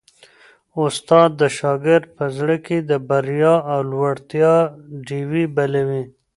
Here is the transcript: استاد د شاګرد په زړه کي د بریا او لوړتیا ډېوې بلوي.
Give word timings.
استاد 0.83 1.29
د 1.41 1.43
شاګرد 1.57 2.05
په 2.17 2.25
زړه 2.37 2.55
کي 2.65 2.77
د 2.89 2.91
بریا 3.09 3.55
او 3.73 3.79
لوړتیا 3.91 4.53
ډېوې 5.07 5.43
بلوي. 5.55 6.03